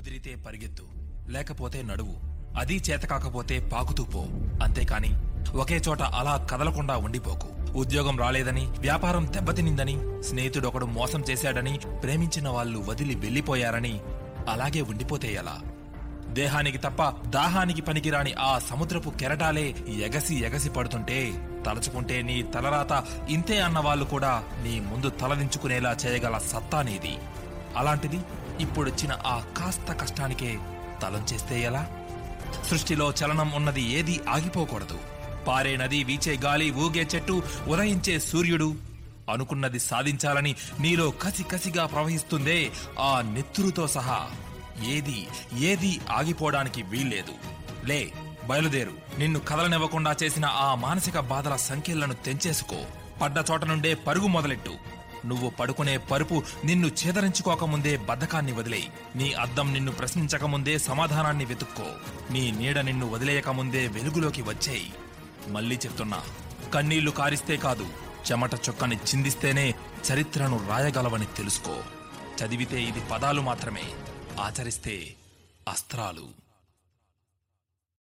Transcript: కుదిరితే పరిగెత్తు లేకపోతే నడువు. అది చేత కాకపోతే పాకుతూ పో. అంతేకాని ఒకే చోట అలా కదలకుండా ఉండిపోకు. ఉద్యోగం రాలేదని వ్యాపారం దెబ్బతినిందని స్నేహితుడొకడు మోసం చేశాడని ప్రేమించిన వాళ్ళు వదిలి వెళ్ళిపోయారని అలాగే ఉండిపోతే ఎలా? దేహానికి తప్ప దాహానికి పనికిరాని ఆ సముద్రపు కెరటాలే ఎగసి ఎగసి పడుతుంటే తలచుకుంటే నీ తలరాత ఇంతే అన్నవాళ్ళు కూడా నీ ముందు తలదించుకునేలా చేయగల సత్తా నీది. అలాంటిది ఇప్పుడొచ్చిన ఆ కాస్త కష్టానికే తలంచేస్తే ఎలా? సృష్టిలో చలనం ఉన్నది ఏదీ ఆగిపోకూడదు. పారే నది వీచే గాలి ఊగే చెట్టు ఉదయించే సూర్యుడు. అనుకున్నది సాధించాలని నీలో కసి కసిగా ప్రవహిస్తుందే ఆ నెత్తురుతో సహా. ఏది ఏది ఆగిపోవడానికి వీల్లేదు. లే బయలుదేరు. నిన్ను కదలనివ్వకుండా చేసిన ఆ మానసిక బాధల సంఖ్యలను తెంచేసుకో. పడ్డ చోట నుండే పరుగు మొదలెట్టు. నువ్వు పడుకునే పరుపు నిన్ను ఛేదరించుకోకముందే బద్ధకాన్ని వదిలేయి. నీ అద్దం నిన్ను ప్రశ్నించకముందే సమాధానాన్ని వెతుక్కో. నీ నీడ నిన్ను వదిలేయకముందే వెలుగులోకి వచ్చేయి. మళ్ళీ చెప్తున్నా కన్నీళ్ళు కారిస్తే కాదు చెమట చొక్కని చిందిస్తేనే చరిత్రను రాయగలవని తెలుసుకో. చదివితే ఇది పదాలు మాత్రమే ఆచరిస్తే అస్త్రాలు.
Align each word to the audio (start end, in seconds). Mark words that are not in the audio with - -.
కుదిరితే 0.00 0.34
పరిగెత్తు 0.34 0.82
లేకపోతే 1.28 1.82
నడువు. 1.82 2.14
అది 2.58 2.76
చేత 2.76 3.02
కాకపోతే 3.02 3.70
పాకుతూ 3.72 4.04
పో. 4.04 4.20
అంతేకాని 4.62 5.10
ఒకే 5.56 5.76
చోట 5.76 6.02
అలా 6.02 6.46
కదలకుండా 6.50 6.96
ఉండిపోకు. 6.96 7.72
ఉద్యోగం 7.78 8.18
రాలేదని 8.18 8.66
వ్యాపారం 8.78 9.26
దెబ్బతినిందని 9.26 10.22
స్నేహితుడొకడు 10.22 10.86
మోసం 10.86 11.24
చేశాడని 11.30 11.78
ప్రేమించిన 12.02 12.48
వాళ్ళు 12.48 12.78
వదిలి 12.78 13.14
వెళ్ళిపోయారని 13.14 14.00
అలాగే 14.48 14.80
ఉండిపోతే 14.80 15.32
ఎలా? 15.32 15.60
దేహానికి 16.28 16.78
తప్ప 16.78 17.28
దాహానికి 17.28 17.82
పనికిరాని 17.82 18.32
ఆ 18.32 18.58
సముద్రపు 18.58 19.10
కెరటాలే 19.10 19.74
ఎగసి 19.88 20.36
ఎగసి 20.36 20.70
పడుతుంటే 20.70 21.32
తలచుకుంటే 21.66 22.22
నీ 22.22 22.42
తలరాత 22.42 23.04
ఇంతే 23.28 23.60
అన్నవాళ్ళు 23.60 24.04
కూడా 24.04 24.44
నీ 24.62 24.80
ముందు 24.80 25.10
తలదించుకునేలా 25.10 25.96
చేయగల 26.06 26.38
సత్తా 26.38 26.82
నీది. 26.82 27.16
అలాంటిది 27.76 28.20
ఇప్పుడొచ్చిన 28.60 29.18
ఆ 29.26 29.44
కాస్త 29.58 29.92
కష్టానికే 29.92 30.58
తలంచేస్తే 31.02 31.60
ఎలా? 31.60 31.90
సృష్టిలో 32.70 33.10
చలనం 33.10 33.50
ఉన్నది 33.50 33.82
ఏదీ 33.82 34.20
ఆగిపోకూడదు. 34.28 34.98
పారే 35.48 35.76
నది 35.76 36.04
వీచే 36.04 36.36
గాలి 36.36 36.70
ఊగే 36.70 37.08
చెట్టు 37.14 37.42
ఉదయించే 37.68 38.18
సూర్యుడు. 38.18 38.74
అనుకున్నది 39.32 39.78
సాధించాలని 39.78 40.54
నీలో 40.80 41.10
కసి 41.10 41.42
కసిగా 41.42 41.86
ప్రవహిస్తుందే 41.86 42.70
ఆ 42.98 43.20
నెత్తురుతో 43.20 43.88
సహా. 43.88 44.28
ఏది 44.84 45.28
ఏది 45.58 46.00
ఆగిపోవడానికి 46.10 46.82
వీల్లేదు. 46.82 47.32
లే 47.86 48.12
బయలుదేరు. 48.46 48.92
నిన్ను 49.18 49.40
కదలనివ్వకుండా 49.40 50.16
చేసిన 50.22 50.46
ఆ 50.46 50.74
మానసిక 50.74 51.18
బాధల 51.18 51.56
సంఖ్యలను 51.56 52.14
తెంచేసుకో. 52.14 52.76
పడ్డ 53.22 53.44
చోట 53.50 53.64
నుండే 53.64 53.94
పరుగు 53.94 54.26
మొదలెట్టు. 54.26 54.99
నువ్వు 55.26 55.50
పడుకునే 55.50 55.96
పరుపు 55.98 56.42
నిన్ను 56.64 56.88
ఛేదరించుకోకముందే 56.88 57.96
బద్ధకాన్ని 57.96 58.52
వదిలేయి. 58.52 58.90
నీ 59.16 59.32
అద్దం 59.32 59.72
నిన్ను 59.72 59.92
ప్రశ్నించకముందే 59.92 60.78
సమాధానాన్ని 60.78 61.44
వెతుక్కో. 61.44 61.86
నీ 62.30 62.50
నీడ 62.50 62.78
నిన్ను 62.78 63.10
వదిలేయకముందే 63.10 63.88
వెలుగులోకి 63.88 64.42
వచ్చేయి. 64.42 64.92
మళ్ళీ 65.48 65.76
చెప్తున్నా 65.76 66.22
కన్నీళ్ళు 66.74 67.10
కారిస్తే 67.10 67.56
కాదు 67.56 67.86
చెమట 68.32 68.54
చొక్కని 68.54 68.96
చిందిస్తేనే 68.96 69.74
చరిత్రను 70.12 70.68
రాయగలవని 70.68 71.26
తెలుసుకో. 71.26 71.76
చదివితే 72.44 72.82
ఇది 72.82 73.00
పదాలు 73.00 73.40
మాత్రమే 73.40 73.82
ఆచరిస్తే 74.40 75.14
అస్త్రాలు. 75.68 76.49